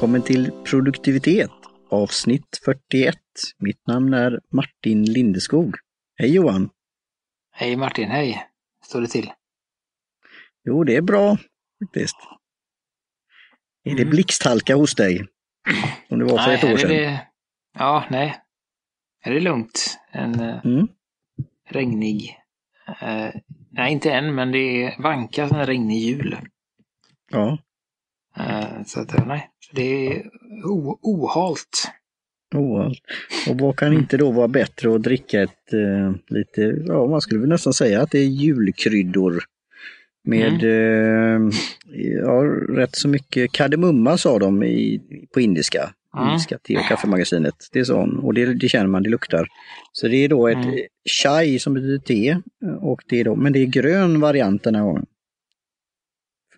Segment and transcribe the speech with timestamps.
[0.00, 1.50] välkommen till produktivitet
[1.90, 3.16] avsnitt 41.
[3.58, 5.74] Mitt namn är Martin Lindeskog.
[6.16, 6.70] Hej Johan!
[7.52, 8.46] Hej Martin, hej!
[8.84, 9.32] Står det till?
[10.64, 11.36] Jo, det är bra
[11.84, 12.16] faktiskt.
[13.84, 14.10] Är det Mm.
[14.10, 15.26] blixthalka hos dig?
[16.08, 16.90] Som det var för Nej, ett år sedan?
[16.90, 17.26] Det...
[17.78, 18.36] Ja, nej.
[19.24, 19.98] Är det lugnt.
[20.12, 20.88] En eh, Mm.
[21.68, 22.36] regnig...
[23.00, 23.28] Eh,
[23.70, 26.36] nej, inte än, men det är vanka en regnig jul.
[27.30, 27.58] Ja,
[28.36, 29.50] Eh, så att, nej.
[29.72, 30.22] Det är
[31.02, 31.90] ohalt.
[32.54, 32.92] oh,
[33.48, 37.40] och vad kan inte då vara bättre att dricka ett eh, lite, ja man skulle
[37.40, 39.42] väl nästan säga att det är julkryddor.
[40.24, 41.40] Med eh,
[42.24, 42.32] ja,
[42.68, 45.00] rätt så mycket kardemumma sa de i,
[45.34, 45.90] på indiska.
[46.16, 46.28] Mm.
[46.28, 47.54] Indiska te och kaffemagasinet.
[47.72, 49.46] Det sa hon och det, det känner man, det luktar.
[49.92, 50.78] Så det är då ett Mm.
[51.22, 52.36] chai som betyder te,
[52.80, 55.06] och det är då, men det är grön variant den här gången.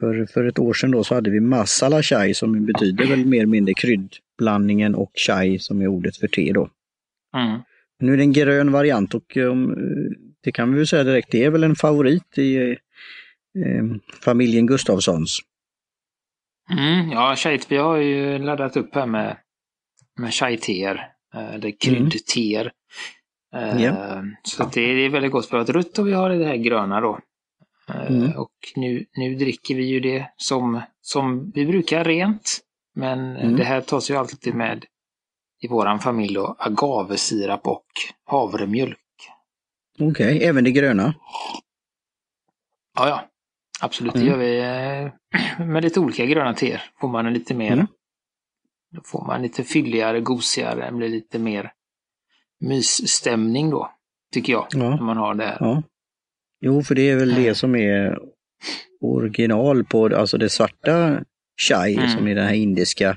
[0.02, 3.38] För, för ett år sedan då så hade vi masala chai som betyder väl mer
[3.38, 6.68] eller mindre kryddblandningen och chai som är ordet för te då.
[7.36, 7.60] Mm.
[7.98, 9.74] Nu är det en grön variant och um,
[10.44, 13.84] det kan vi väl säga direkt, det är väl en favorit i eh,
[14.20, 15.38] familjen Gustafssons.
[16.70, 19.36] Mm, ja, chai, vi har ju laddat upp här med,
[20.20, 22.72] med chai-teer, eh, eller kryddteer.
[23.54, 24.24] Eh, Ja.
[24.42, 25.48] Så att det är väldigt gott.
[25.52, 27.18] Vi har ett rött och vi har det här gröna då.
[27.88, 28.32] Eh, Mm.
[28.38, 32.60] Och nu, nu dricker vi ju det som, som vi brukar rent.
[32.94, 33.56] Men Mm.
[33.56, 34.84] det här tas ju alltid med
[35.60, 37.84] i våran familj då, agavesirap och
[38.24, 38.98] havremjölk.
[40.00, 41.14] Okej, även det gröna.
[42.96, 43.28] Ja, ja.
[43.80, 44.26] Absolut, Mm.
[44.26, 44.58] det gör vi
[45.58, 46.82] eh, med lite olika gröna teer.
[47.00, 47.86] Får man en lite mer Mm.
[48.90, 51.72] Då får man lite fylligare, gosigare, blir lite mer
[52.60, 53.90] mysstämning då.
[54.32, 54.66] Tycker jag.
[54.70, 54.78] Ja.
[54.90, 55.56] När man har det här.
[55.60, 55.82] Ja.
[56.64, 57.42] Jo, för det är väl Mm.
[57.42, 58.18] det som är
[59.00, 61.20] original på alltså det svarta
[61.68, 62.08] chai Mm.
[62.08, 63.08] som är den här indiska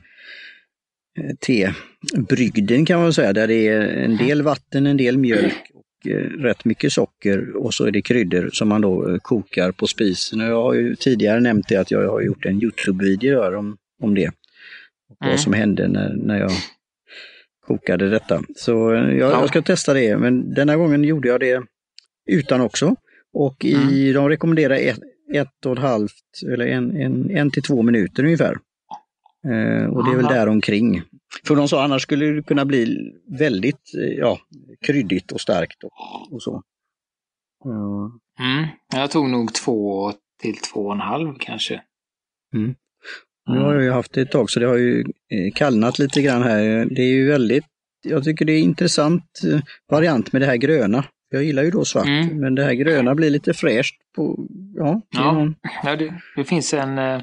[1.20, 4.12] eh, tebrygden kan man säga, där det är Mm.
[4.12, 8.02] en del vatten, en del mjölk och eh, rätt mycket socker och så är det
[8.02, 10.42] kryddor som man då eh, kokar på spisen.
[10.42, 14.16] Och Jag har ju tidigare nämnt det att jag har gjort en Youtube-video om, om
[14.16, 14.28] det.
[15.10, 15.32] Och Mm.
[15.32, 16.52] Vad som hände när, när jag
[17.68, 18.42] kokade detta.
[18.56, 19.30] Så jag, Ja.
[19.32, 21.64] jag ska testa det, men denna gången gjorde jag det
[22.32, 22.96] utan också.
[23.38, 25.00] Och i, de rekommenderar ett,
[25.34, 28.58] ett och ett halvt, eller en, en, en till två minuter ungefär.
[29.46, 31.02] Eh, och det är väl där omkring.
[31.48, 34.40] För de sa annars skulle det kunna bli väldigt eh, ja,
[34.82, 35.92] kryddigt och starkt och,
[36.34, 36.62] och så.
[37.64, 38.12] Ja.
[38.40, 38.68] Mm.
[38.96, 41.82] Jag tog nog två till två och en halv kanske.
[43.50, 46.22] Nu har jag ju haft det ett tag så det har ju eh, kallnat lite
[46.22, 46.86] grann här.
[46.86, 47.66] Det är ju väldigt,
[48.04, 49.60] jag tycker det är intressant eh,
[49.92, 51.06] variant med det här gröna.
[51.36, 52.40] Jag gillar ju då svart, Mm.
[52.40, 53.96] men det här gröna blir lite fräscht.
[54.16, 55.54] På, ja, det Ja.
[55.84, 56.98] Ja, det, det finns en...
[56.98, 57.22] eh,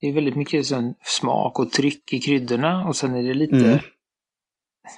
[0.00, 3.56] Det är väldigt mycket sån smak och tryck i kryddorna och sen är det lite,
[3.56, 3.78] Mm.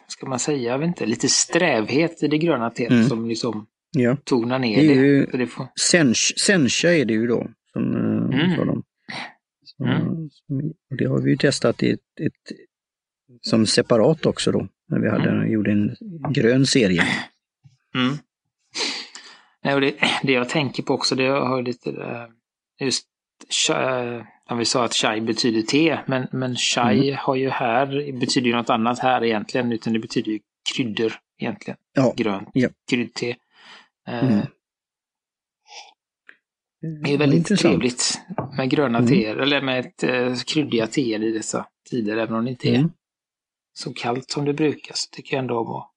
[0.06, 3.04] ska man säga, jag vet inte, lite strävhet i det gröna teet Mm.
[3.04, 4.16] som liksom ja.
[4.24, 4.94] tonar ner Det det.
[5.00, 7.50] är ju- Så det får, Sench, sencha är det ju då.
[7.72, 8.56] Som, eh, Mm.
[8.56, 8.82] sa de.
[9.64, 10.30] Så, Mm.
[10.30, 12.56] som- det har vi ju testat i ett, ett,
[13.41, 14.68] som separat också då.
[14.88, 15.52] När vi hade, Mm.
[15.52, 15.96] gjorde en
[16.32, 17.02] grön serie.
[17.94, 18.16] Mm.
[19.64, 23.06] Nej, och det, det jag tänker på också, det har lite eh, just
[23.66, 27.16] chai, ja, vi sa att chai betyder te, men, men chai Mm.
[27.20, 30.41] har ju här, betyder ju något annat här egentligen, utan det betyder ju
[30.75, 31.76] kryddor egentligen.
[31.92, 32.12] Ja.
[32.16, 32.69] Grönt Ja.
[32.91, 33.36] kryddte.
[34.09, 34.47] Eh, Mm.
[37.04, 37.72] Det är väldigt Intressant.
[37.72, 38.20] trevligt
[38.56, 39.10] med gröna Mm.
[39.10, 42.74] teer, eller med ett eh, kryddiga teer i dessa tider, även om det inte är
[42.74, 42.91] Mm.
[43.72, 45.91] så kallt som det brukar, så tycker jag ändå om att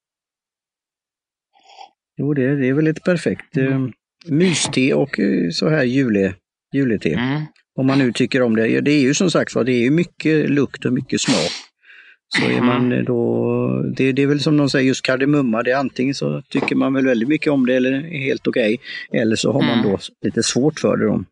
[2.17, 3.91] Jo, det, det är väl ett perfekt Mm.
[4.27, 6.35] myste och eh, så här jule,
[6.73, 7.09] julete.
[7.09, 7.41] mm.
[7.79, 8.67] Om man nu tycker om det.
[8.67, 11.51] Ja, Det är ju som sagt var, det är ju mycket lukt och mycket smak.
[12.27, 12.65] Så är Mm.
[12.65, 16.15] man eh, då, det, det är väl som de säger, just kardemumma, det är antingen
[16.15, 18.79] så tycker man väl väldigt mycket om det eller är helt okej.
[19.11, 19.91] Eller så har man Mm.
[19.91, 21.05] då lite svårt för det.
[21.05, 21.23] Då.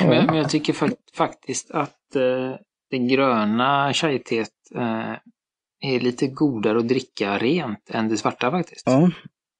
[0.00, 2.56] Men, men jag tycker fak- faktiskt att eh,
[2.90, 5.12] det gröna chai-teet eh,
[5.80, 8.82] är lite godare att dricka rent än det svarta faktiskt.
[8.86, 9.10] Ja,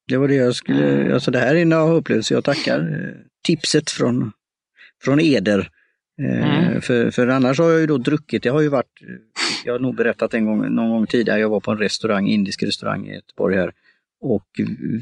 [0.08, 1.14] det var det jag skulle, Mm.
[1.14, 3.14] alltså det här är en upplevelse, jag tackar eh,
[3.44, 4.32] tipset från,
[5.04, 5.68] från Eder.
[6.22, 6.80] Eh, Mm.
[6.80, 8.92] för, för annars har jag ju då druckit, det har ju varit,
[9.64, 12.62] jag har nog berättat en gång, någon gång tidigare, jag var på en restaurang, indisk
[12.62, 13.72] restaurang i Göteborg här.
[14.20, 14.46] Och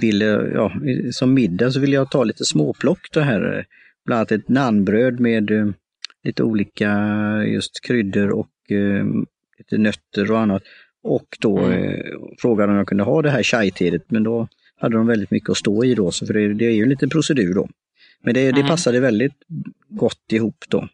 [0.01, 0.25] ville,
[0.55, 0.73] ja,
[1.13, 3.67] som middag så ville jag ta lite småplock det här,
[4.07, 5.67] bland annat ett nanbröd med eh,
[6.25, 6.91] lite olika
[7.47, 8.49] just kryddor och
[9.59, 10.63] lite nötter och annat.
[11.03, 11.83] Och då Mm.
[11.83, 12.05] eh,
[12.39, 15.57] frågade om jag kunde ha det här chai-teet, men då hade de väldigt mycket att
[15.57, 17.69] stå i då, så för det, det är ju en liten procedur då.
[18.21, 18.67] Men det, det mm.
[18.67, 19.43] passade väldigt
[19.89, 20.89] gott ihop då.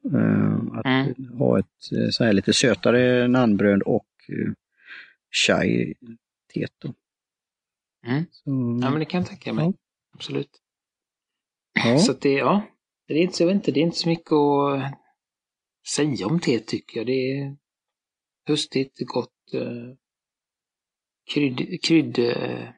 [0.74, 1.14] att mm.
[1.38, 1.66] ha ett
[2.10, 4.06] så här lite sötare nannbröd och
[5.46, 6.84] chai-teet.
[8.06, 8.24] Mm.
[8.82, 9.64] Ja men det kan jag tänka mig.
[9.64, 9.72] Ja.
[10.14, 10.50] Absolut.
[11.84, 11.98] Ja.
[11.98, 12.62] Så det, ja,
[13.08, 14.98] det är, inte, jag vet inte, det är inte så mycket att
[15.94, 17.06] säga om te tycker jag.
[17.06, 17.56] Det är
[18.48, 19.94] höstigt, gott, eh,
[21.34, 22.68] krydd, krydd, eh,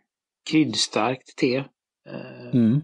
[0.51, 1.57] kryddstarkt te.
[2.09, 2.81] Eh, mm.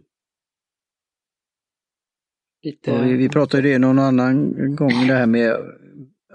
[2.62, 3.02] Lite...
[3.04, 5.50] Vi, vi pratade det någon annan gång, det här med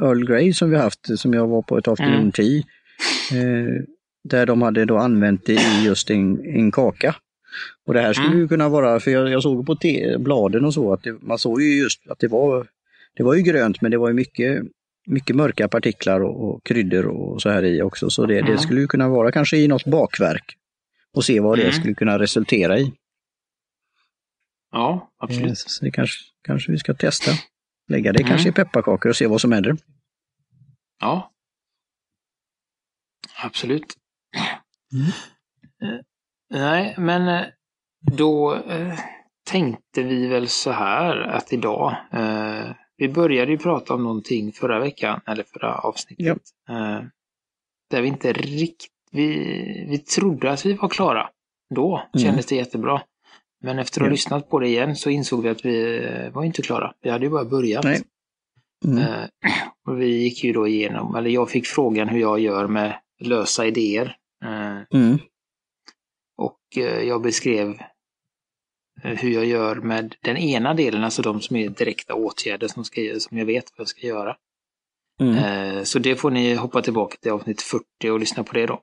[0.02, 2.64] Earl Grey som vi haft, som jag var på ett afternoon tea.
[4.24, 7.16] Där de hade då använt det i just en, en kaka.
[7.86, 9.78] Och det här skulle ju kunna vara, för jag, jag såg på
[10.20, 12.68] bladen och så, att det, man såg ju just att det var,
[13.14, 14.64] det var ju grönt men det var ju mycket,
[15.08, 18.10] mycket mörka partiklar och, och kryddor och så här i också.
[18.10, 18.52] Så det, mm.
[18.52, 20.58] det skulle ju kunna vara kanske i något bakverk
[21.14, 21.74] och se vad det mm.
[21.74, 22.94] skulle kunna resultera i.
[24.72, 25.50] Ja, absolut.
[25.50, 27.32] Eh, så det kanske, kanske vi ska testa.
[27.88, 28.30] Lägga det mm.
[28.30, 29.78] kanske i pepparkakor och se vad som händer.
[31.00, 31.32] Ja.
[33.44, 33.96] Absolut.
[34.94, 35.08] Mm.
[35.84, 36.02] Eh,
[36.50, 37.48] Nej, men eh,
[38.18, 38.64] då
[39.44, 42.70] tänkte vi väl så här att idag, eh,
[43.02, 46.98] vi började ju prata om någonting förra veckan, eller förra avsnittet, ja.
[46.98, 47.04] eh,
[47.90, 49.28] där vi inte riktigt, vi,
[49.90, 51.30] vi trodde att vi var klara.
[51.76, 52.26] Då mm.
[52.26, 53.02] kändes det jättebra.
[53.64, 54.12] Men efter att ha ja.
[54.12, 56.94] lyssnat på det igen så insåg vi att vi eh, var inte klara.
[57.02, 57.86] Vi hade ju bara börjat.
[58.86, 58.98] Mm.
[58.98, 59.24] Eh,
[59.88, 63.66] och vi gick ju då igenom, eller jag fick frågan hur jag gör med lösa
[63.66, 64.18] idéer.
[64.94, 65.20] Mm.
[66.38, 66.60] Och
[67.04, 67.78] jag beskrev
[69.02, 73.02] hur jag gör med den ena delen, alltså de som är direkta åtgärder som, ska,
[73.20, 74.36] som jag vet vad jag ska göra.
[75.20, 75.38] Mm.
[75.38, 78.82] Eh, så det får ni hoppa tillbaka till avsnitt 40 och lyssna på det då.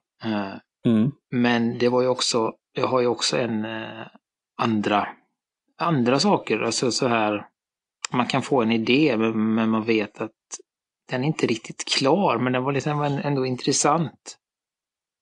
[0.86, 1.12] Mm.
[1.30, 3.66] Men det var ju också, jag har ju också en
[4.62, 5.08] andra,
[5.78, 7.46] andra saker, alltså så här,
[8.12, 10.32] man kan få en idé men man vet att
[11.10, 14.38] den är inte riktigt klar, men den var liksom ändå intressant.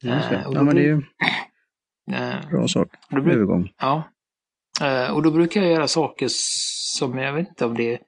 [0.03, 1.03] Ja, men det är ju
[2.13, 2.89] Eh, Bra sak.
[3.11, 3.73] Övergång.
[3.79, 4.03] Ja.
[4.81, 7.99] Eh, och då brukar jag göra saker som, jag vet inte om det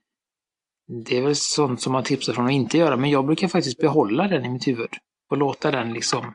[1.07, 3.79] det är väl sånt som man tipsar från att inte göra, men jag brukar faktiskt
[3.79, 4.91] behålla den i mitt huvud
[5.31, 6.35] och låta den liksom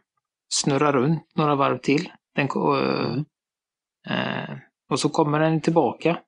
[0.54, 2.12] snurra runt några varv till.
[2.36, 3.26] Den, mm.
[4.10, 4.58] eh,
[4.90, 6.20] och så kommer den tillbaka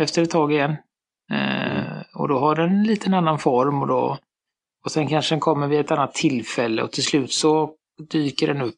[0.00, 0.76] efter ett tag igen.
[1.30, 2.02] Eh, mm.
[2.14, 4.18] Och då har den en liten annan form och då
[4.84, 7.74] och sen kanske den kommer vid ett annat tillfälle och till slut så
[8.10, 8.74] dyker den upp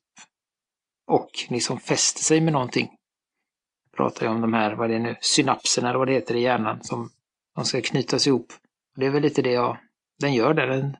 [1.07, 2.91] och liksom fäster sig med någonting.
[4.01, 6.43] Pratar ju om de här, vad det är nu, synapserna eller vad det heter i
[6.43, 7.11] hjärnan som
[7.55, 8.53] de ska knytas ihop.
[8.97, 9.79] Det är väl lite det jag,
[10.21, 10.67] den gör där.
[10.67, 10.97] Den,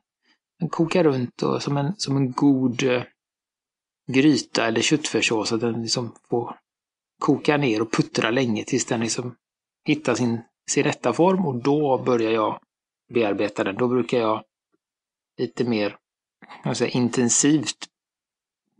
[0.59, 3.03] den kokar runt och som en, som en god eh,
[4.11, 6.55] gryta eller köttfärssås, att den liksom får
[7.19, 9.35] koka ner och puttra länge tills den liksom
[9.85, 12.59] hittar sin, sin rätta form och då börjar jag
[13.13, 13.75] bearbeta den.
[13.75, 14.43] Då brukar jag
[15.37, 15.97] lite mer
[16.73, 17.87] säga, intensivt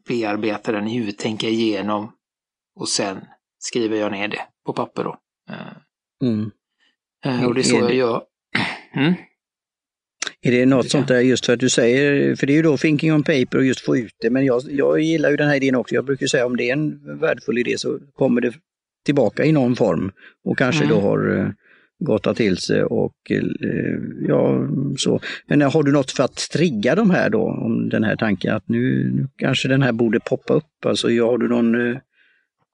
[0.07, 2.11] bearbeta den i huvudet, tänka igenom
[2.75, 3.25] och sen
[3.61, 5.17] skriver jag ner det på papper då.
[5.49, 6.51] Eh, mm.
[7.25, 8.21] Eh, och det är så är jag gör.
[8.95, 9.13] Mm.
[10.41, 12.77] Är det något sånt där just för att du säger, för det är ju då
[12.77, 15.55] thinking on paper och just få ut det, men jag, jag gillar ju den här
[15.55, 15.95] idén också.
[15.95, 18.53] Jag brukar säga om det är en värdefull idé så kommer det
[19.05, 20.11] tillbaka i någon form
[20.43, 20.95] och kanske mm.
[20.95, 21.49] då har eh,
[21.99, 23.15] gottat till sig och
[24.27, 25.19] ja, så.
[25.47, 28.69] Men har du något för att trigga de här då, om den här tanken att
[28.69, 30.85] nu, nu kanske den här borde poppa upp?
[30.85, 31.97] Alltså har du någon, eh,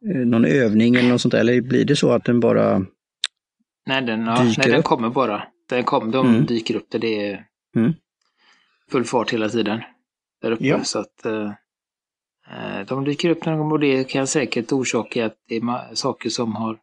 [0.01, 2.85] någon övning eller något sånt där, eller blir det så att den bara
[3.85, 4.85] Nej, den, ja, dyker nej, den upp?
[4.85, 5.43] kommer bara.
[5.69, 6.45] Den kom, de mm.
[6.45, 7.93] dyker upp där det är mm.
[8.91, 9.81] full fart hela tiden.
[10.41, 10.65] Där uppe.
[10.65, 10.83] Ja.
[10.83, 11.51] Så att eh,
[12.51, 16.29] eh de dyker upp någon gång och det kan säkert orsaka att det är saker
[16.29, 16.77] som har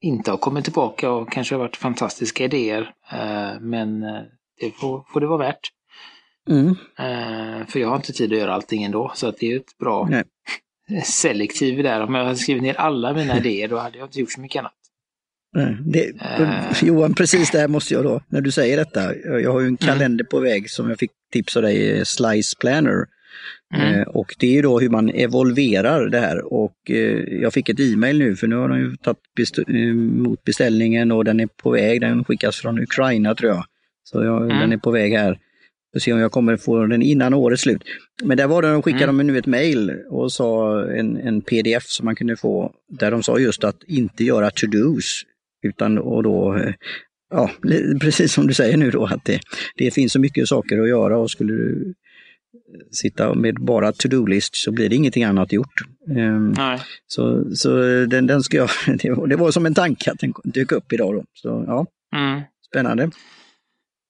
[0.00, 2.94] inte har kommit tillbaka och kanske har varit fantastiska idéer.
[3.12, 4.22] Eh, men eh,
[4.60, 5.70] det får, får det vara värt.
[6.48, 6.68] Mm.
[6.98, 9.78] Eh, för jag har inte tid att göra allting ändå, så att det är ett
[9.78, 10.24] bra Nej.
[11.04, 12.00] Selektiv där.
[12.00, 14.58] Om jag hade skrivit ner alla mina idéer då hade jag inte gjort så mycket
[14.58, 14.72] annat.
[15.86, 16.12] Det,
[16.82, 19.68] Johan, precis det här måste jag då, när du säger detta, jag har ju en
[19.68, 19.76] mm.
[19.76, 20.26] kalender mm.
[20.30, 23.06] på väg som jag fick tips av dig, Slice Planner.
[23.74, 24.00] Mm.
[24.00, 27.80] Eh, och det är då hur man evolverar det här och eh, jag fick ett
[27.80, 31.70] e-mail nu för nu har de ju tagit best emot beställningen och den är på
[31.70, 32.00] väg.
[32.00, 33.64] Den skickas från Ukraina tror jag.
[34.04, 34.58] Så jag, mm.
[34.58, 35.38] den är på väg här.
[35.92, 37.82] Får se om jag kommer få den innan årets slut.
[38.22, 39.18] Men där var det, de skickade mm.
[39.18, 43.22] de nu ett mail och sa en, en pdf som man kunde få där de
[43.22, 45.22] sa just att inte göra to-dos.
[45.62, 46.74] Utan och då, eh,
[47.30, 47.50] ja
[48.00, 49.40] precis som du säger nu då att det,
[49.76, 51.94] det finns så mycket saker att göra och skulle du
[52.90, 55.80] sitta med bara to-do-list så blir det ingenting annat gjort.
[56.16, 56.54] Um,
[57.06, 57.68] så så
[58.06, 58.68] den, den ska jag,
[59.28, 61.14] det var som en tanke att den dök upp idag.
[61.14, 61.24] Då.
[61.32, 61.86] Så, ja.
[62.16, 62.40] Mm.
[62.70, 63.10] Spännande.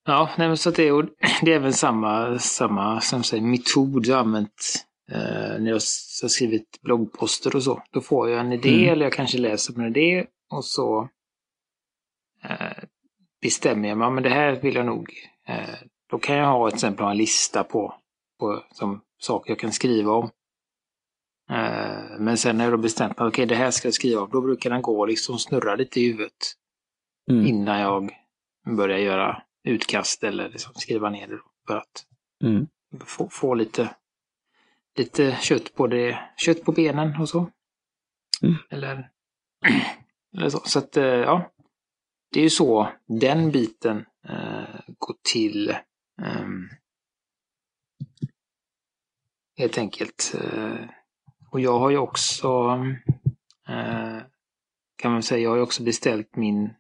[0.05, 1.09] Ja, nej, så det, är,
[1.45, 5.75] det är även samma, samma som säger, metod jag använt eh, när jag
[6.23, 7.83] har skrivit bloggposter och så.
[7.91, 8.93] Då får jag en idé mm.
[8.93, 11.09] eller jag kanske läser på en idé och så
[12.45, 12.85] eh,
[13.43, 15.11] bestämmer jag mig, men det här vill jag nog.
[15.49, 15.75] Eh,
[16.11, 17.95] då kan jag ha till exempel en lista på,
[18.41, 20.31] på som saker jag kan skriva om.
[21.51, 24.21] Eh, men sen när jag då bestämt mig, okej okay, det här ska jag skriva
[24.23, 26.53] om, då brukar den gå och liksom snurra lite i huvudet.
[27.31, 27.47] Mm.
[27.47, 28.11] Innan jag
[28.77, 31.40] börjar göra utkast eller liksom skriva ner det.
[31.66, 32.07] För att
[32.42, 32.66] mm.
[33.04, 33.95] få, få, lite,
[34.99, 37.50] lite kött på det, kött på benen och så.
[38.42, 38.54] Mm.
[38.71, 39.11] Eller,
[40.37, 40.59] eller så.
[40.59, 41.52] Så att, eh, ja.
[42.33, 45.71] Det är ju så den biten eh, går till.
[46.23, 46.49] Eh,
[49.57, 50.35] helt enkelt.
[50.35, 50.85] Eh,
[51.50, 52.81] och jag har ju också,
[53.69, 54.19] eh,
[54.97, 56.75] kan man säga, jag har ju också beställt min,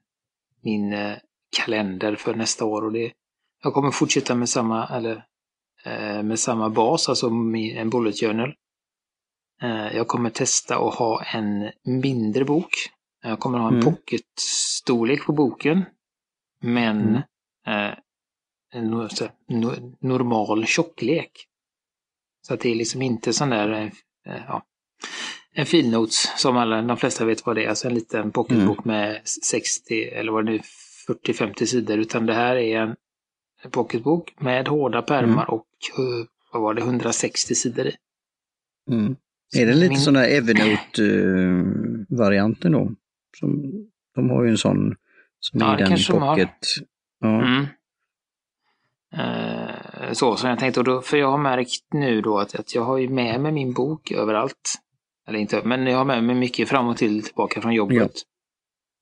[0.60, 1.16] min eh,
[1.56, 2.84] kalender för nästa år.
[2.84, 3.12] Och det,
[3.62, 5.24] jag kommer fortsätta med samma, eller,
[5.84, 7.26] eh, med samma bas, alltså
[7.74, 8.54] en bullet journal.
[9.62, 12.70] Eh, jag kommer testa att ha en mindre bok.
[13.22, 13.84] Jag kommer ha en mm.
[13.84, 15.84] pocketstorlek på boken.
[16.60, 17.00] Men
[17.66, 17.90] mm.
[17.90, 17.98] eh,
[18.72, 18.90] en
[20.00, 21.46] normal tjocklek.
[22.46, 23.92] Så att det är liksom inte sån där,
[24.26, 24.62] eh, ja,
[25.54, 28.96] en filnotes som alla, de flesta vet vad det är, alltså en liten pocketbok mm.
[28.96, 30.60] med 60 eller vad det nu
[31.08, 32.96] 40-50 sidor, utan det här är en
[33.70, 35.48] pocketbok med hårda pärmar mm.
[35.48, 35.66] och
[35.98, 37.94] eh, vad var det, 160 sidor i.
[38.90, 39.16] Mm.
[39.56, 40.00] Är det lite Min...
[40.00, 42.92] sån där Evernote-varianten då?
[43.38, 43.72] Som,
[44.14, 44.94] de har ju en sån
[45.40, 46.58] som ja, är den pocket.
[47.20, 47.42] Ja.
[47.42, 47.66] Mm.
[49.18, 52.82] Uh, så som jag tänkte, då, för jag har märkt nu då att, att jag
[52.82, 54.78] har ju med mig min bok överallt.
[55.28, 58.12] Eller inte, men jag har med mig mycket fram och till tillbaka från jobbet.
[58.14, 58.20] Ja.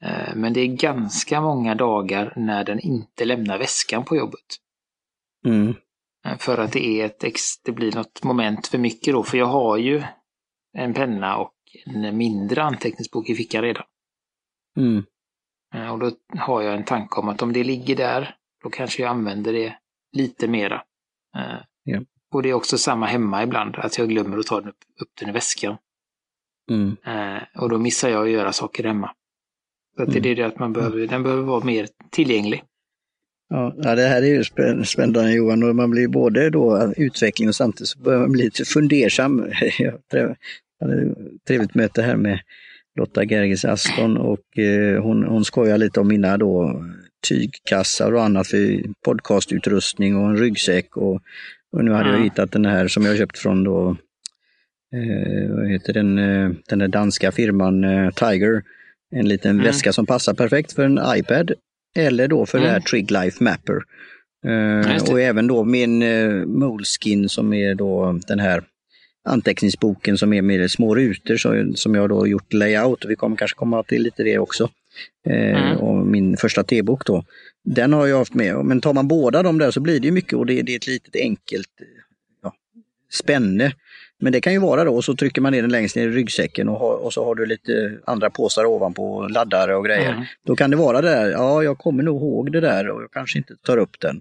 [0.04, 4.56] Eh, men det är ganska många dagar när den inte lämnar väskan på jobbet.
[5.46, 5.74] Mm.
[6.26, 7.24] Eh, för att det är ett
[7.64, 10.02] det blir något moment för mycket då, för jag har ju
[10.72, 11.54] en penna och
[11.86, 13.84] en mindre anteckningsbok i fickan redan.
[14.76, 15.04] Mm.
[15.74, 19.02] Eh, och då har jag en tanke om att om det ligger där, då kanske
[19.02, 19.76] jag använder det
[20.12, 20.82] lite mera.
[21.84, 22.00] Ja.
[22.32, 24.66] Och det är också samma hemma ibland, att jag glömmer att ta upp,
[25.00, 25.76] upp den i väskan.
[26.70, 26.96] Mm.
[27.58, 29.14] Och då missar jag att göra saker hemma.
[30.00, 32.62] Så att det är det att man behöver, den behöver vara mer tillgänglig.
[33.48, 34.44] Ja, det här är ju
[34.84, 38.64] spännande Johan och man blir både då utveckling och samtidigt så börjar man bli lite
[38.64, 39.46] fundersam.
[39.78, 40.36] Jag
[40.80, 41.14] hade
[41.46, 42.40] trevligt möte här med
[42.98, 46.84] Lotta Gerges Aston och eh, hon, hon skojar lite om mina då
[47.28, 51.22] tygkassar och annat för podcastutrustning och en ryggsäck och,
[51.72, 52.16] och nu hade mm.
[52.16, 53.96] jag hittat den här som jag köpt från då,
[54.94, 58.62] eh, vad heter den, eh, den där danska firman eh, Tiger
[59.10, 59.64] en liten mm.
[59.64, 61.52] väska som passar perfekt för en iPad
[61.96, 62.66] eller då för mm.
[62.66, 63.82] det här Trig Life Mapper.
[64.46, 68.62] Uh, och även då min uh, Moleskin som är då den här
[69.24, 73.56] anteckningsboken som är med små rutor så, som jag då gjort layout vi kommer kanske
[73.56, 74.64] komma till lite det också.
[75.30, 75.76] Uh, mm.
[75.76, 77.24] Och min första T-bok då.
[77.64, 80.32] Den har jag haft med, men tar man båda de där så blir det mycket
[80.32, 81.68] och det, det är ett litet enkelt
[82.42, 82.54] ja,
[83.12, 83.72] spänne.
[84.20, 86.10] Men det kan ju vara då, och så trycker man ner den längst ner i
[86.10, 90.12] ryggsäcken och, har, och så har du lite andra påsar ovanpå, laddare och grejer.
[90.12, 90.24] Mm.
[90.46, 93.10] Då kan det vara det där, ja jag kommer nog ihåg det där och jag
[93.12, 94.20] kanske inte tar upp den.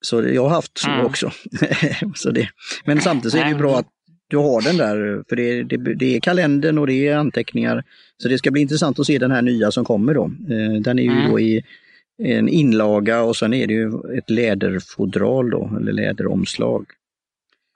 [0.00, 1.06] Så jag har haft så mm.
[1.06, 1.30] också.
[2.14, 2.48] så det.
[2.84, 3.88] Men samtidigt så är det ju bra att
[4.28, 7.84] du har den där, för det, det, det, är kalendern och det är anteckningar.
[8.22, 10.24] Så det ska bli intressant att se den här nya som kommer då.
[10.24, 11.30] Eh, den är ju mm.
[11.30, 11.64] då i
[12.22, 16.86] en inlaga och sen är det ju ett läderfodral då, eller läderomslag.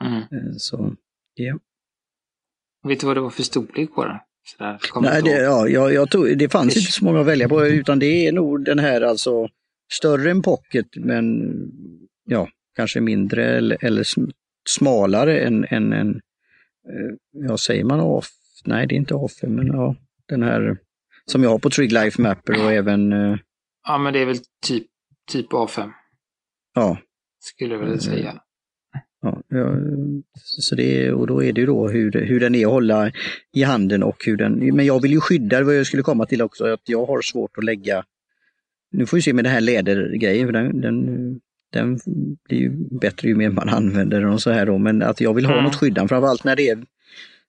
[0.04, 0.18] Mm.
[0.18, 0.94] Eh, så
[1.34, 1.58] Ja.
[2.82, 4.18] Vet du vad det var för storlek på den?
[5.02, 7.98] Nej, det, ja, jag, jag tog, det fanns inte så många att välja på utan
[7.98, 9.48] det är nog den här alltså
[9.92, 11.52] större än pocket men
[12.24, 14.04] ja, kanske mindre eller, eller
[14.68, 16.10] smalare än, än, än
[16.88, 17.16] eh,
[17.48, 18.28] ja säger man off?
[18.64, 20.78] Nej, det är inte off, men ja, den här
[21.26, 23.12] som jag har på Trig Life Mapper och även...
[23.12, 23.38] Eh,
[23.86, 24.86] ja, men det är väl typ,
[25.30, 25.90] typ A5.
[26.74, 26.98] Ja.
[27.40, 28.40] Skulle jag vilja säga.
[29.24, 29.42] Ja,
[30.36, 33.12] så det, och då är det ju då hur, hur den är att hålla
[33.52, 36.42] i handen och hur den, men jag vill ju skydda, vad jag skulle komma till
[36.42, 38.04] också, att jag har svårt att lägga,
[38.90, 41.40] nu får vi se med den här lädergrejen, för den, den,
[41.72, 41.98] den
[42.48, 45.34] blir ju bättre ju mer man använder den och så här då, men att jag
[45.34, 45.64] vill ha mm.
[45.64, 46.84] något skyddande, framförallt när det är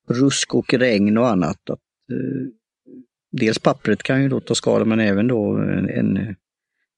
[0.08, 1.70] rusk och regn och annat.
[1.70, 1.80] Att,
[2.12, 2.46] eh,
[3.32, 6.36] dels pappret kan ju då ta skada men även då en, en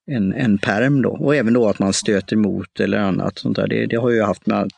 [0.08, 1.10] en, en perm då.
[1.10, 3.66] Och även då att man stöter emot eller annat sånt där.
[3.68, 4.70] Det, det har jag haft med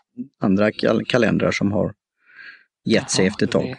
[0.42, 1.94] andra kal kalendrar som har
[2.84, 3.74] gett sig efter ett tag.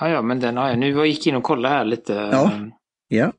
[0.00, 0.78] Ja, ja, men den har jag.
[0.78, 2.12] Nu gick jag in och kollade här lite.
[2.12, 2.52] Ja.
[3.08, 3.32] Ja.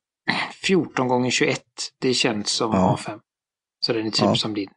[0.68, 1.62] 14 gånger 21
[2.02, 3.00] det känns som Ja.
[3.00, 3.20] A5.
[3.80, 4.36] Så den är typ Ja.
[4.36, 4.70] som din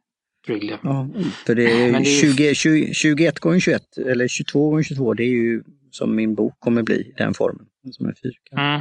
[0.47, 0.77] Wrigley.
[0.83, 1.09] ja.
[1.47, 5.15] För det är, det är ju- 20, 20, 21 gånger 21 eller 22 gånger 22
[5.15, 7.67] det är ju som min bok kommer bli, den formen.
[7.93, 8.59] Som en fyrkant.
[8.61, 8.81] Mm.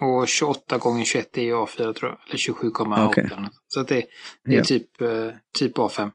[0.00, 2.18] Och 28 gånger 21 är ju A4 tror jag.
[2.28, 3.06] Eller 27,8.
[3.06, 3.24] Okej.
[3.32, 3.52] eller något.
[3.68, 4.04] Så att det,
[4.44, 4.64] det är Ja.
[4.64, 6.10] typ, eh, typ A5.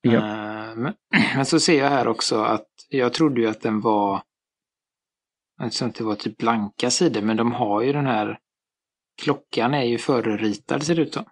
[0.00, 0.12] Ja.
[0.12, 0.94] Eh, men,
[1.34, 4.22] men så ser jag här också att jag trodde ju att den var
[5.60, 8.38] att det var typ blanka sidor, men de har ju den här
[9.22, 11.24] Klockan är ju förritad ser det ut som.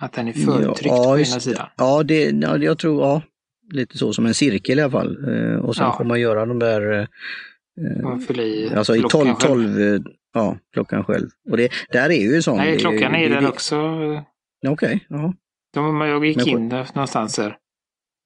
[0.00, 1.68] Att den är förtryckt Ja, på ena sidan.
[1.76, 3.22] Ja, det, ja, jag tror, ja,
[3.72, 5.28] lite så som en cirkel i alla fall.
[5.34, 5.96] Eh, och sen Ja.
[5.96, 7.08] får man göra de där,
[8.02, 9.74] Man fyller i alltså i klockan 12, själv.
[9.74, 10.00] 12, eh,
[10.34, 11.28] ja, klockan själv.
[11.50, 12.56] Och det, där är ju sån.
[12.56, 13.76] Nej, klockan är det- där också.
[14.68, 15.34] Okej, ja.
[15.74, 17.56] De, jag gick in där någonstans här.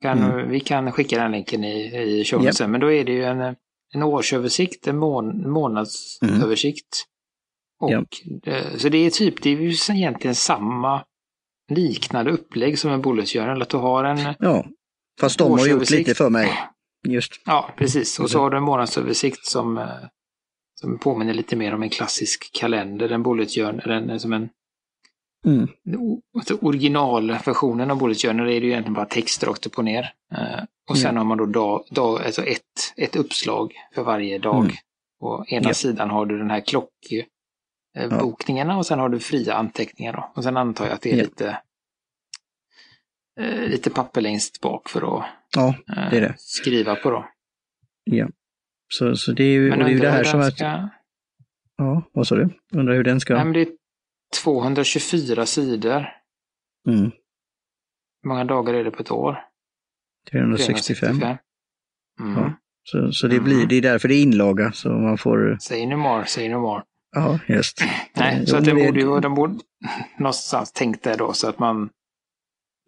[0.02, 0.50] Kan, Mm.
[0.50, 2.54] Vi kan skicka den länken i, i showen Japp.
[2.54, 3.40] sen, men då är det ju en,
[3.94, 7.04] en årsöversikt, en mån, månadsöversikt.
[7.80, 8.06] Och, Japp.
[8.46, 11.04] eh, Så det är typ, det är ju egentligen samma
[11.72, 14.66] liknande upplägg som en bulletjournal, att du har en, ja.
[15.20, 16.52] Fast de har gjort lite för mig.
[17.12, 17.32] Just.
[17.46, 19.86] ja precis, och så har du en månadsöversikt som, eh,
[20.80, 24.48] som påminner lite mer om en klassisk kalender, en bulletjournal, en, som en
[25.46, 25.68] Mm.
[26.38, 30.12] alltså originalversionen av Bullet Journal är det ju egentligen bara text rakt upp och ner.
[30.32, 31.20] Eh, och sen Ja.
[31.20, 32.62] har man då dag, dag, alltså ett,
[32.96, 34.64] ett uppslag för varje dag.
[34.64, 34.76] Mm.
[35.20, 35.75] På ena Ja.
[35.75, 40.12] sidan har du den här klockbokningarna och sen har du fria anteckningar.
[40.12, 40.32] Då.
[40.36, 41.22] Och sen antar jag att det är Ja.
[41.25, 41.58] lite,
[43.40, 45.25] eh, lite papper längst bak för att
[45.57, 46.35] Ja, eh, det det.
[46.38, 47.11] skriva på.
[47.11, 47.28] Då.
[48.05, 48.28] Ja.
[48.88, 50.50] Så, så det är ju, det är ju det här som är...
[50.50, 50.88] ska...
[51.76, 52.49] Ja, vad sa du?
[52.73, 53.35] Undrar hur den ska...
[53.35, 53.69] Nej, men det är
[54.43, 56.07] 224 sidor.
[56.88, 57.11] Mm.
[58.23, 59.45] Hur många dagar är det på ett år?
[60.31, 61.23] 365.
[61.23, 61.37] Mm.
[62.37, 62.52] Ja.
[62.83, 63.44] Så, så det Mm.
[63.44, 65.57] blir, det är därför det är inlaga, så man får...
[65.61, 66.83] Say no more, say no more.
[67.14, 67.85] Ja, just.
[68.16, 69.55] Nej, Eh, så att det- borde ju, de borde
[70.18, 71.90] någonstans tänkt det då så att man,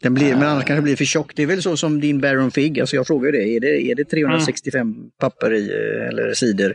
[0.03, 0.51] Den blir, men Eh.
[0.53, 1.33] annars kanske det blir för tjock.
[1.37, 3.95] Det är väl så som din Baron Fig, alltså jag frågar det, är det, är
[3.95, 5.11] det 365 Mm.
[5.21, 6.75] papper i eh, eller sidor?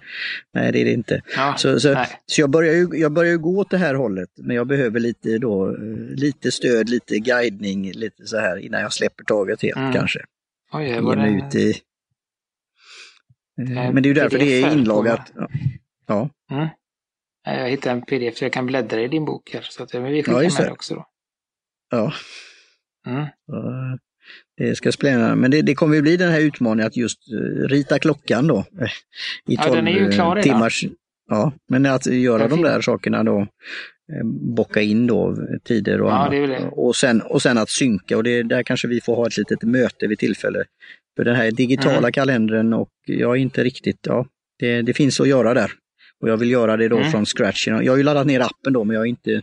[0.54, 1.22] Nej, det är det inte.
[1.36, 2.08] ja, Så, så, nej.
[2.26, 5.00] så jag, börjar ju, jag börjar ju gå åt det här hållet, men jag behöver
[5.00, 5.76] lite, då, eh,
[6.16, 9.94] lite stöd, lite guidning, lite så här innan jag släpper taget helt Mm.
[9.94, 10.20] kanske.
[10.74, 11.70] Oj, det var det, ut i...
[11.70, 11.76] Eh,
[13.58, 15.32] Eh, Men det är ju därför det PDF är här på- inlagat.
[15.36, 15.50] Ja.
[16.08, 16.68] Ja, mm.
[17.46, 19.62] Jag hittade en pdf så jag kan bläddra i din bok här.
[19.62, 20.70] Så att, men vi Ja, skickar just med det.
[20.70, 21.06] det också då.
[21.92, 22.14] ja.
[23.08, 23.22] Mm.
[23.22, 23.98] Eh,
[24.58, 25.36] Det ska spännande.
[25.36, 28.58] Men det, det kommer ju bli den här utmaningen att just eh, rita klockan då.
[28.58, 28.88] eh,
[29.48, 30.44] I Ja, den är ju 12 klar redan.
[30.44, 30.86] timmars...
[31.30, 33.48] Ja, men att göra de där sakerna då.
[34.56, 36.32] Bocka in då tider och Ja, annat.
[36.32, 36.70] det det.
[36.72, 39.64] Och, sen, och sen att synka och det, där kanske vi får ha ett litet
[39.64, 40.64] möte vid tillfälle.
[41.16, 42.12] För den här digitala Mm.
[42.12, 44.26] kalendern och jag är inte riktigt, ja,
[44.60, 45.72] det, det finns att göra där.
[46.22, 47.12] Och jag vill göra det då Mm.
[47.12, 47.68] från scratch.
[47.68, 49.42] Jag har ju laddat ner appen då men jag har inte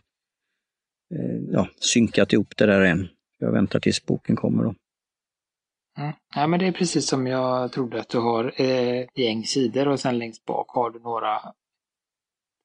[1.53, 3.09] ja, synkat ihop det där än.
[3.41, 4.75] Jag väntar tills boken kommer då.
[5.99, 6.13] Mm.
[6.35, 10.01] Ja, men det är precis som jag trodde att du har eh, gäng sidor och
[10.01, 11.41] sen längst bak har du några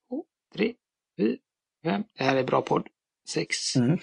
[0.09, 0.23] två,
[0.55, 0.73] tre,
[1.19, 1.38] fyra,
[1.83, 2.03] fem.
[2.17, 2.88] Det här är bra podd.
[3.27, 3.99] Sex, Mm.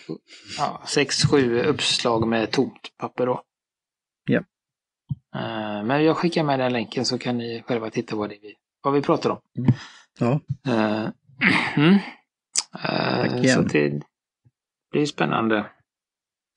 [0.58, 3.42] ja, sex, sju uppslag med tomt papper då.
[4.24, 4.38] Ja.
[5.34, 8.54] Eh, men jag skickar med den länken så kan ni själva titta vad, det vi,
[8.82, 9.38] vad vi pratar om.
[10.18, 11.08] Ja, Eh,
[11.76, 11.94] mm.
[12.74, 13.68] Eh, Tack så igen.
[13.72, 14.02] det,
[14.92, 15.70] det är spännande.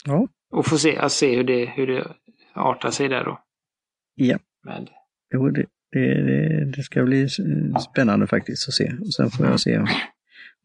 [0.06, 0.28] Ja.
[0.52, 2.08] Och få se, att se hur det, hur det
[2.54, 3.39] artar sig där då.
[4.15, 4.38] Ja.
[4.65, 4.89] Med,
[5.34, 7.28] jo, det, det, det, ska bli
[7.91, 8.91] spännande faktiskt att se.
[9.02, 9.78] Och sen får jag se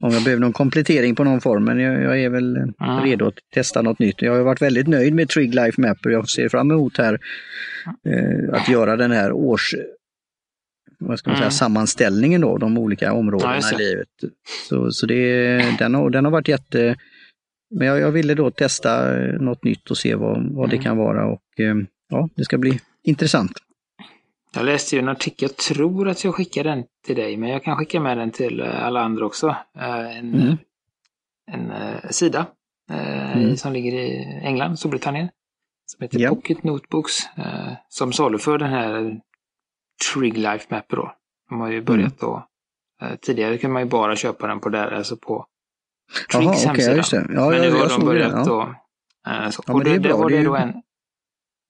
[0.03, 1.65] om jag behöver någon komplettering på någon form.
[1.65, 3.03] Men jag, jag är väl Mm.
[3.05, 4.23] redo att testa något nytt.
[4.23, 6.11] Jag har varit väldigt nöjd med Trig Life Mapper.
[6.11, 7.19] Jag ser fram emot här
[8.07, 9.75] eh, att göra den här års
[10.99, 11.51] vad ska man säga, Mm.
[11.51, 14.09] sammanställningen då, de olika Ja, områdena just i livet.
[14.69, 16.97] Så, så det, den, har, den har varit jätte...
[17.71, 20.85] Men jag, jag ville då testa eh, något nytt och se vad, vad det Mm.
[20.85, 21.75] kan vara och eh,
[22.09, 23.53] ja, det ska bli intressant.
[24.55, 27.63] Jag läste ju en artikel, jag tror att jag skickar den till dig, men jag
[27.65, 29.57] kan skicka med den till eh, alla andra också.
[29.75, 30.57] En, Mm.
[31.53, 31.73] en
[32.13, 32.47] sida
[33.35, 33.57] Mm.
[33.57, 35.29] som ligger i England, Storbritannien,
[35.87, 36.29] som heter Ja.
[36.31, 37.13] Pocket Notebooks,
[37.89, 39.21] som saluför den här
[40.15, 41.15] Trig Life Mapper då.
[41.49, 42.47] De har ju börjat då.
[43.03, 45.47] eh, Tidigare kunde man ju bara köpa den på där, alltså på
[46.33, 46.97] Trigs okej, hemsida.
[46.97, 47.27] just det.
[47.31, 48.07] Ja, men nu har de det.
[48.07, 48.45] börjat Ja.
[48.45, 48.61] då.
[49.31, 49.63] eh, så.
[49.67, 50.69] Ja, och det bra, var det det då en,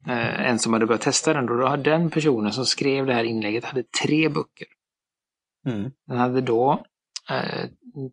[0.07, 1.47] eh, en som hade börjat testa den.
[1.47, 4.67] Då Då hade den personen som skrev det här inlägget hade tre böcker.
[5.67, 5.91] Mm.
[6.07, 6.85] Den hade då
[7.31, 7.69] eh,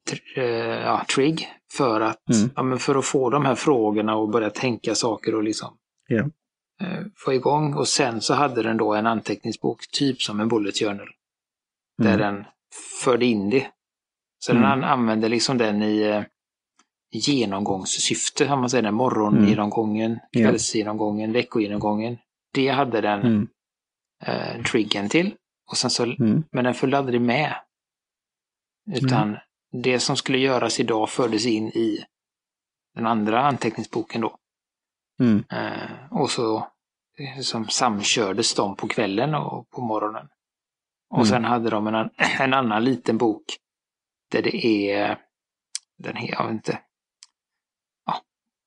[0.10, 0.46] tr- eh,
[0.86, 2.50] ja, Trig för att, Mm.
[2.56, 6.20] ja, men för att få de här frågorna och börja tänka saker och liksom Ja.
[6.82, 7.74] eh, få igång.
[7.74, 11.10] Och sen så hade den då en anteckningsbok, typ som en bullet journal.
[11.98, 12.20] Där Mm.
[12.36, 12.46] den
[13.04, 13.68] förde in det.
[14.40, 14.64] Så Mm.
[14.64, 16.24] den an- använde liksom den i eh,
[17.12, 18.92] genomgångssyfte, om man säger det.
[18.92, 20.42] Morgongenomgången, Ja.
[20.42, 22.18] kvällsgenomgången, veckogenomgången.
[22.54, 23.48] Det hade den Mm.
[24.24, 25.36] eh, triggern till.
[25.72, 26.44] Och sen så, Mm.
[26.52, 27.56] men den följde aldrig med.
[28.96, 29.38] Utan
[29.84, 32.06] det som skulle göras idag fördes in i
[32.96, 34.38] den andra anteckningsboken då.
[35.20, 35.44] Mm.
[35.52, 36.58] Eh, och så
[37.20, 40.28] eh, som samkördes de på kvällen och på morgonen.
[41.10, 41.28] Och Mm.
[41.28, 43.44] sen hade de en, an- en annan liten bok
[44.32, 45.18] där det är,
[45.98, 46.80] den är, jag vet inte.
[48.06, 48.22] Ja,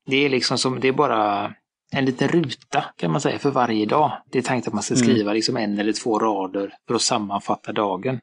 [0.07, 1.55] det är liksom som, det är bara
[1.92, 4.23] en liten ruta kan man säga för varje dag.
[4.31, 5.05] Det är tänkt att man ska Mm.
[5.07, 8.20] skriva liksom en eller två rader för att sammanfatta dagen.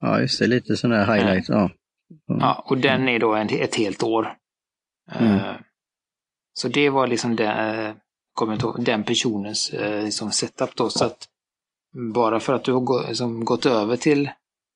[0.00, 0.46] Ja, just det.
[0.46, 1.48] Lite sån där highlight.
[1.48, 1.56] Ja.
[2.28, 2.40] Mm.
[2.40, 4.36] Ja, och den är då en, ett helt år.
[5.12, 5.34] Mm.
[5.34, 5.54] Eh,
[6.52, 7.94] Så det var liksom den, eh,
[8.34, 10.90] kommer jag inte ihåg, den personens eh, liksom setup då.
[10.90, 11.28] Så att
[12.14, 14.30] bara för att du har gå, liksom, gått över till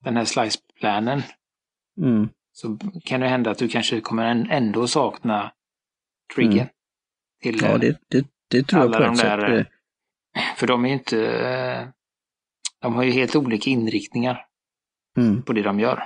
[0.04, 1.22] den här slice-planen
[2.00, 2.28] Mm.
[2.52, 5.52] så kan det hända att du kanske kommer ändå sakna
[6.34, 6.52] triggern.
[6.58, 6.68] Mm.
[7.42, 9.66] Till, Ja, det, det, det tror jag alla på de ett där, sätt.
[10.36, 11.26] eh, För de är ju inte...
[11.26, 11.86] eh,
[12.82, 14.46] De har ju helt olika inriktningar
[15.16, 15.42] Mm.
[15.42, 16.04] på det de gör.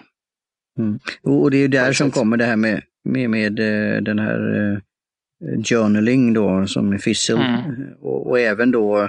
[1.22, 2.14] Och och det är ju där som sätt.
[2.14, 4.82] kommer det här med, med, med eh, den här
[5.64, 7.86] journaling då som är Fizzle Mm.
[8.00, 9.08] och, och även då,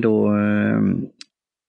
[0.00, 0.36] då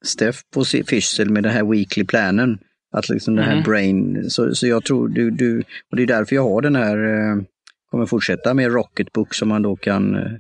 [0.06, 2.60] Steff på Fizzle med den här weekly planen.
[2.92, 3.64] Att liksom den här Mm.
[3.64, 6.98] brain, så, så jag tror du, du, och det är därför jag har den här,
[6.98, 7.44] eh,
[7.92, 10.32] kommer fortsätta med Rocketbook som man då kan eh,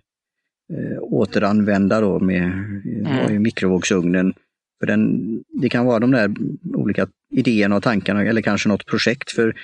[0.73, 3.35] eh, återanvända då med mm.
[3.35, 4.33] i mikrovågsugnen.
[4.79, 6.33] För den, det kan vara de där
[6.73, 9.31] olika idéerna och tankarna eller kanske något projekt.
[9.31, 9.55] För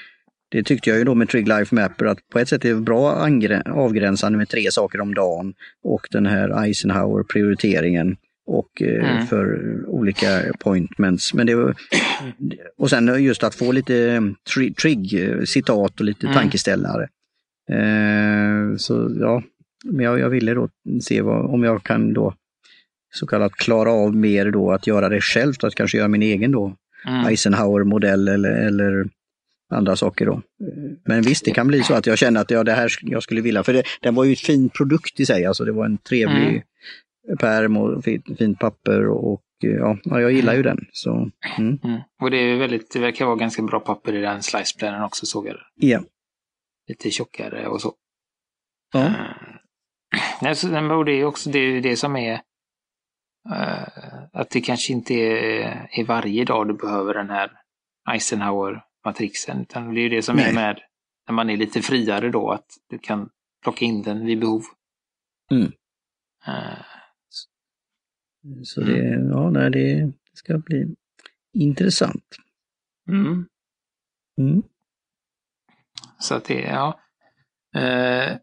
[0.49, 2.81] det tyckte jag ju då med Trig Life Mapper att på ett sätt är det
[2.81, 3.27] bra
[3.65, 8.17] avgränsande med tre saker om dagen och den här Eisenhower prioriteringen
[8.47, 9.27] och eh, Mm.
[9.27, 11.33] för olika appointments.
[11.33, 11.75] Men det var,
[12.77, 14.19] och sen just att få lite
[14.55, 16.37] tri- Trig-citat och lite Mm.
[16.37, 17.07] tankeställare.
[17.71, 19.43] Eh, så ja,
[19.85, 20.69] men jag, jag ville då
[21.01, 22.33] se vad, om jag kan då
[23.13, 26.51] så kallat klara av mer då att göra det själv, att kanske göra min egen
[26.51, 26.75] då
[27.07, 27.25] Mm.
[27.25, 29.07] Eisenhower-modell eller, eller
[29.73, 30.41] andra saker då.
[31.05, 33.41] Men visst, det kan bli så att jag känner att ja, det här jag skulle
[33.41, 35.97] vilja, för det, den var ju ett fin produkt i sig, alltså det var en
[35.97, 36.63] trevlig
[37.39, 40.87] pärm och fint, fint papper och, ja, ja, jag gillar ju den.
[40.91, 41.79] Så, mm.
[41.83, 42.01] Mm.
[42.21, 45.47] Och det är väldigt, det verkar vara ganska bra papper i den sliceplanen också såg
[45.47, 45.55] jag.
[45.55, 45.87] det.
[45.87, 45.99] Ja.
[46.87, 47.93] Lite tjockare och så.
[48.93, 49.05] Ja.
[49.05, 49.13] Eh,
[50.41, 50.67] Nej, så,
[51.03, 52.33] det är också det, är det som är
[53.49, 53.87] eh,
[54.33, 57.51] att det kanske inte är, är varje dag du behöver den här
[58.09, 59.61] Eisenhower-matrixen.
[59.61, 60.49] Utan det är det som Nej.
[60.49, 60.79] är med
[61.27, 63.29] när man är lite friare då, att du kan
[63.63, 64.63] plocka in den vid behov.
[65.51, 65.71] Mm.
[66.47, 66.96] Eh,
[68.63, 70.95] Så det, ja, nej, det ska bli
[71.53, 72.35] intressant.
[73.09, 73.45] mm.
[74.37, 74.63] Mm.
[76.19, 76.99] Så att det, ja.
[77.75, 78.37] Eh,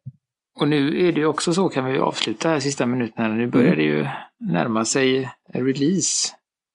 [0.60, 3.82] och nu är det också så, kan vi avsluta här sista minuterna, nu börjar det
[3.82, 4.06] ju
[4.38, 6.34] närma sig release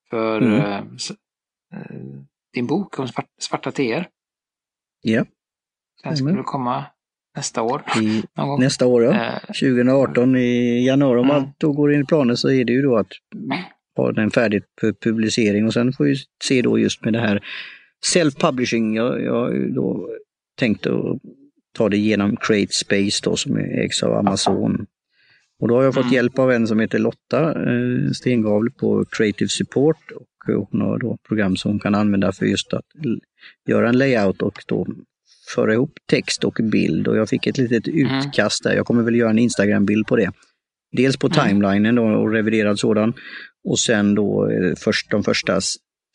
[0.09, 0.59] för Mm.
[0.59, 0.77] eh,
[1.73, 2.01] eh,
[2.53, 4.09] din bok om svart, svarta teer.
[5.01, 5.25] Ja,
[6.03, 6.85] Den väl komma
[7.39, 7.81] nästa år.
[8.01, 8.23] i,
[8.59, 9.11] nästa år ja.
[9.13, 11.35] Eh, 2018 i januari, om Mm.
[11.35, 13.07] allt då går enligt planen så är det ju då att
[13.97, 17.43] ha den färdigt för publicering och sen får vi se då just med det här
[18.13, 18.95] self-publishing.
[18.95, 20.09] Jag, jag har ju då
[20.59, 21.19] tänkt att
[21.77, 24.85] ta det genom Create Space då som ägs av Amazon.
[25.61, 26.13] Och då har jag fått Mm.
[26.13, 30.25] hjälp av en som heter Lotta eh, Stengavle på Creative Support och
[30.71, 32.85] hon har då program som hon kan använda för just att
[33.69, 34.87] göra en layout och då
[35.55, 38.75] föra ihop text och bild och jag fick ett litet utkast där.
[38.75, 40.31] Jag kommer väl göra en Instagram-bild på det.
[40.97, 41.47] Dels på Mm.
[41.47, 43.13] timelinen då, och reviderad sådan.
[43.63, 45.59] Och sen då eh, först, de första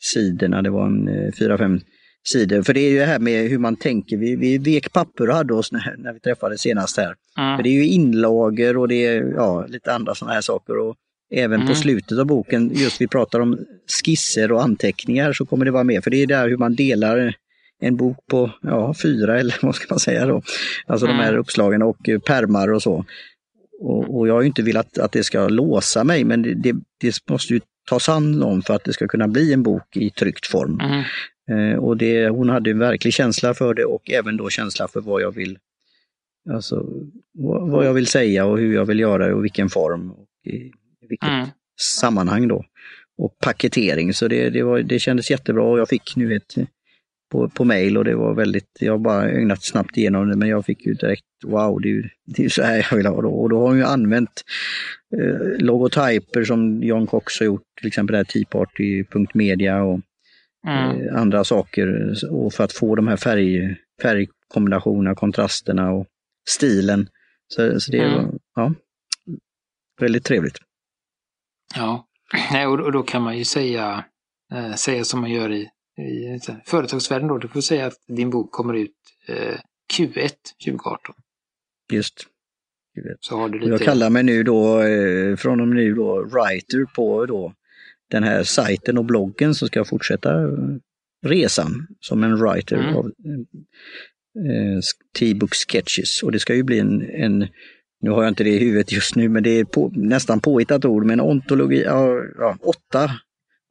[0.03, 1.79] sidorna, det var en eh, fyra, fem
[2.27, 2.61] sidor.
[2.61, 4.17] För det är ju det här med hur man tänker.
[4.17, 7.13] Vi, vi vek papper och hade oss när, när vi träffades senast här.
[7.37, 10.77] mm, För det är ju inlager och det är ja, lite andra sådana här saker.
[10.77, 10.95] Och
[11.33, 11.75] även på Mm.
[11.75, 13.59] slutet av boken, just vi pratar om
[14.03, 16.03] skisser och anteckningar så kommer det vara med.
[16.03, 17.33] För det är där hur man delar
[17.81, 20.41] en bok på ja, fyra eller vad ska man säga då.
[20.85, 21.17] Alltså Mm.
[21.17, 23.05] de här uppslagen och eh, pärmar och så.
[23.81, 27.29] Och, och jag har inte velat att det ska låsa mig men det, det, det
[27.29, 27.59] måste ju
[27.89, 30.79] tas hand om för att det ska kunna bli en bok i tryckt form.
[30.79, 31.03] mm,
[31.51, 35.01] Eh, och det, hon hade en verklig känsla för det och även då känsla för
[35.01, 35.57] vad jag vill
[36.53, 36.85] alltså,
[37.33, 40.27] vad, vad jag vill säga och hur jag vill göra det och vilken form och
[40.45, 41.47] i, i vilket mm.
[41.81, 42.63] sammanhang då.
[43.17, 46.55] Och paketering, så det, det, var, det kändes jättebra och jag fick nu ett
[47.31, 50.65] på, på mail och det var väldigt, jag bara ögnat snabbt igenom det men jag
[50.65, 53.27] fick ju direkt wow, det är ju det är så här jag vill ha det.
[53.27, 54.43] Och då har hon ju använt
[55.17, 59.99] eh, logotyper som John Cox har gjort, till exempel det här Teaparty.media och
[60.67, 61.01] Mm.
[61.07, 66.07] eh, andra saker och för att få de här färg, färgkombinationerna, kontrasterna och
[66.49, 67.07] stilen.
[67.47, 68.39] Så, så det är Mm.
[68.55, 68.73] ja,
[70.01, 70.57] väldigt trevligt.
[71.75, 72.07] Ja,
[72.85, 74.05] och då kan man ju säga,
[74.53, 77.37] eh, säga som man gör i, i företagsvärlden då.
[77.37, 78.91] Du får säga att din bok kommer ut
[79.27, 79.59] eh,
[79.93, 80.29] Q1
[80.65, 81.15] 2018.
[81.91, 82.27] Just.
[83.19, 83.71] Så har du Och lite...
[83.71, 87.53] Jag kallar mig nu då, eh, från och med nu då, writer på då
[88.11, 90.49] den här sajten och bloggen som ska fortsätta eh,
[91.25, 92.95] resan som en writer Mm.
[92.95, 94.79] av eh,
[95.19, 96.23] T-book sketches.
[96.23, 97.47] Och det ska ju bli en, en,
[98.01, 100.85] nu har jag inte det i huvudet just nu, men det är på, nästan påhittat
[100.85, 103.11] ord, men ontologi, ja, åtta,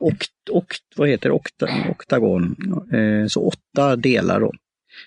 [0.05, 2.57] och, och, vad heter Okta, oktagon,
[2.93, 4.53] eh, så åtta delar då.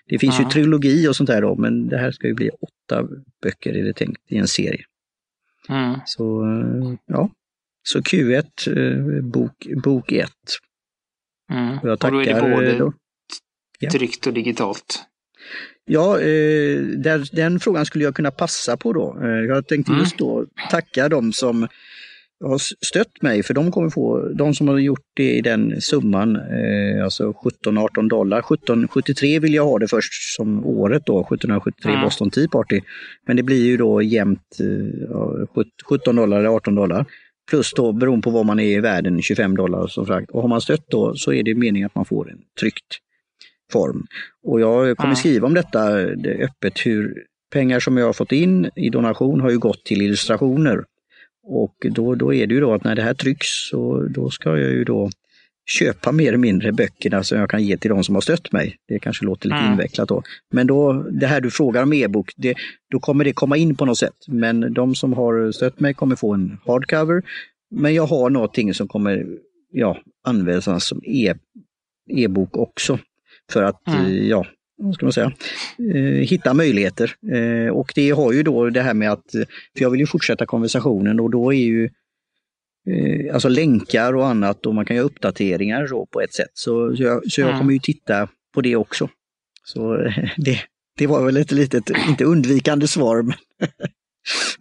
[0.10, 0.43] Det finns Ja.
[0.45, 3.07] ju trilogi och sånt där då, men det här ska ju bli åtta
[3.43, 4.83] böcker är det tänkt i en serie.
[5.69, 5.99] Mm.
[6.05, 7.29] Så eh, ja,
[7.83, 8.43] så Q1,
[8.77, 10.31] eh, bok, bok 1.
[11.51, 11.79] Mm.
[11.79, 12.93] Och jag Och då är det tackar både eh, då.
[13.91, 15.03] Tryckt och digitalt.
[15.86, 19.19] Ja, eh, där, den frågan skulle jag kunna passa på då.
[19.23, 20.03] Eh, jag tänkte Mm.
[20.03, 21.67] just då tacka de som
[22.43, 26.36] har stött mig, för de kommer få, de som har gjort det i den summan,
[26.36, 28.38] eh, alltså 17-18 dollar.
[28.41, 32.04] 1773 vill jag ha det först som året då, 1773 Mm.
[32.04, 32.82] Boston Tea Party.
[33.28, 35.34] Men det blir ju då jämnt eh, ja,
[35.89, 37.06] 17 dollar eller 18 dollar.
[37.50, 40.32] Plus då beroende på var man är i världen, 25 dollar som sagt.
[40.32, 42.97] Och har man stött då så är det meningen att man får en tryckt
[43.71, 44.06] form.
[44.43, 45.15] Och jag kommer Mm.
[45.15, 47.23] skriva om detta det, öppet hur
[47.54, 50.84] pengar som jag har fått in i donation har ju gått till illustrationer.
[51.49, 54.49] Och då, då är det ju då att när det här trycks så då ska
[54.49, 55.10] jag ju då
[55.79, 58.75] köpa mer eller mindre böckerna som jag kan ge till de som har stött mig.
[58.88, 59.71] Det kanske låter lite Mm.
[59.71, 60.23] invecklat då.
[60.51, 62.55] Men då, det här du frågar om e-bok, det,
[62.91, 64.13] då kommer det komma in på något sätt.
[64.27, 67.21] Men de som har stött mig kommer få en hardcover.
[67.71, 69.25] Men jag har någonting som kommer
[69.71, 71.33] ja, användas som e-
[72.10, 72.99] e-bok också.
[73.51, 74.05] För att, Mm.
[74.05, 74.45] eh, ja,
[74.93, 75.31] ska man säga,
[75.95, 77.15] eh, hitta möjligheter.
[77.33, 79.31] Eh, och det har ju då det här med att,
[79.77, 81.89] för jag vill ju fortsätta konversationen och då är ju
[82.89, 86.51] eh, alltså länkar och annat och man kan göra uppdateringar så på ett sätt.
[86.53, 87.59] Så, så jag, så jag Mm.
[87.59, 89.09] kommer ju titta på det också.
[89.63, 89.95] Så
[90.37, 90.59] det,
[90.97, 93.35] det var väl ett litet, inte undvikande svar, men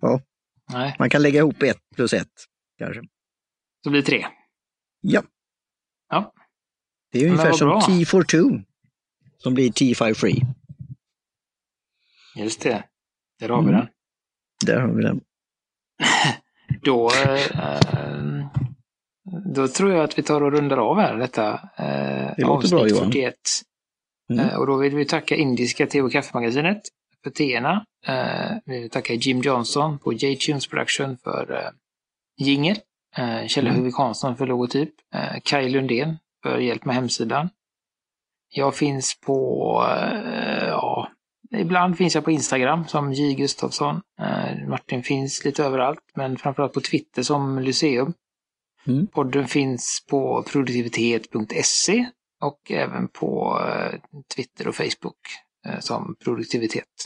[0.73, 2.29] Nej, man kan lägga ihop ett plus ett
[2.79, 3.03] kanske.
[3.85, 4.27] så blir det tre.
[5.01, 5.23] Ja.
[6.11, 6.33] Ja.
[7.13, 7.81] Det är ungefär som bra.
[7.81, 8.63] T42
[9.39, 10.43] som blir T5 Free.
[12.37, 12.85] Just det.
[13.41, 13.81] Där har vi Mm.
[13.81, 13.89] den.
[14.67, 15.21] Där har vi den.
[16.83, 18.47] Då, eh,
[19.55, 22.79] då tror jag att vi tar och rundar av här detta eh, Det låter bra,
[22.81, 23.13] avsnitt Johan.
[23.13, 23.35] 41.
[24.33, 24.47] Mm.
[24.49, 26.81] Eh, och då vill vi tacka Indiska te och kaffemagasinet
[27.25, 27.85] för teerna.
[28.07, 31.71] Eh, vi vill tacka Jim Johnson på J-Tunes Production för eh,
[32.47, 32.77] jingel.
[33.17, 33.79] Eh, Kjell Mm.
[33.79, 34.95] Huvik Hansson för logotyp.
[35.15, 37.49] Eh, Kaj Lundén för hjälp med hemsidan.
[38.57, 41.09] Jag finns på, eh, ja,
[41.57, 44.01] ibland finns jag på Instagram som J Gustafsson.
[44.21, 48.13] Eh, Martin finns lite överallt, men framförallt på Twitter som Lyceum.
[48.87, 49.07] Mm.
[49.07, 52.07] Podden finns på produktivitet.se
[52.43, 54.01] och även på eh,
[54.37, 55.19] Twitter och Facebook
[55.81, 57.05] som produktivitet.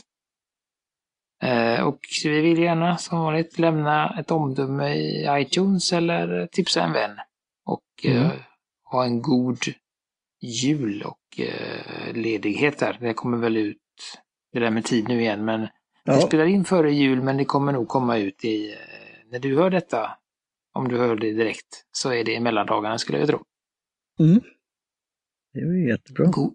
[1.83, 7.17] Och vi vill gärna som vanligt lämna ett omdöme i iTunes eller tipsa en vän.
[7.65, 8.29] Och Mm.
[8.83, 9.57] ha en god
[10.41, 12.97] jul och eh, ledighet där.
[13.01, 13.77] Det kommer väl ut,
[14.53, 15.67] det där med tid nu igen, men
[16.03, 18.77] Ja, spelar in före jul men det kommer nog komma ut i, eh,
[19.31, 20.11] när du hör detta,
[20.73, 23.43] om du hör det direkt, så är det i mellandagarna skulle jag tro.
[24.19, 24.41] mm.
[25.53, 26.25] det var ju jättebra.
[26.25, 26.53] God,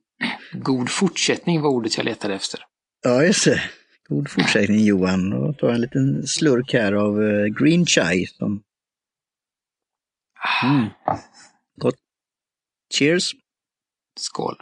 [0.53, 2.61] god fortsättning var ordet jag letade efter.
[3.05, 3.62] Ja, just det.
[4.09, 5.33] God fortsättning Johan.
[5.33, 8.27] Och ta en liten slurk här av eh, green chai.
[8.27, 8.62] Som...
[10.65, 10.87] Mm.
[11.77, 11.95] Gott.
[12.95, 13.33] Cheers!
[14.19, 14.57] Skål!